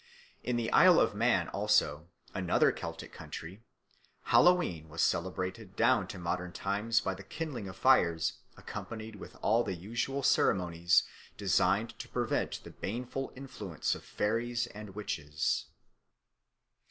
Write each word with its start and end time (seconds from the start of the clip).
In 0.43 0.55
the 0.55 0.71
Isle 0.71 0.99
of 0.99 1.13
Man 1.13 1.47
also, 1.49 2.07
another 2.33 2.71
Celtic 2.71 3.13
country, 3.13 3.61
Hallowe'en 4.29 4.89
was 4.89 5.03
celebrated 5.03 5.75
down 5.75 6.07
to 6.07 6.17
modern 6.17 6.53
times 6.53 6.99
by 6.99 7.13
the 7.13 7.21
kindling 7.21 7.67
of 7.67 7.77
fires, 7.77 8.39
accompanied 8.57 9.17
with 9.17 9.35
all 9.43 9.63
the 9.63 9.75
usual 9.75 10.23
ceremonies 10.23 11.03
designed 11.37 11.99
to 11.99 12.09
prevent 12.09 12.63
the 12.63 12.71
baneful 12.71 13.31
influence 13.35 13.93
of 13.93 14.03
fairies 14.03 14.65
and 14.73 14.95
witches. 14.95 15.67